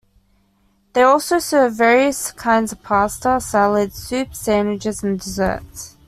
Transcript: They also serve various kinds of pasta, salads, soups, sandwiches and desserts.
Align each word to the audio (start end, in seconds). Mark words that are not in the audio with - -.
They 0.93 1.03
also 1.03 1.37
serve 1.37 1.75
various 1.75 2.31
kinds 2.31 2.71
of 2.71 2.81
pasta, 2.81 3.39
salads, 3.39 4.01
soups, 4.03 4.39
sandwiches 4.39 5.03
and 5.03 5.19
desserts. 5.19 5.95